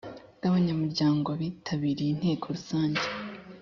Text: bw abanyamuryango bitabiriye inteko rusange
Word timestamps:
bw 0.37 0.43
abanyamuryango 0.49 1.29
bitabiriye 1.41 2.11
inteko 2.13 2.45
rusange 2.55 3.03